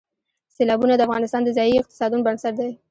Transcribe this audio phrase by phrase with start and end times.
[0.55, 2.71] سیلابونه د افغانستان د ځایي اقتصادونو بنسټ دی.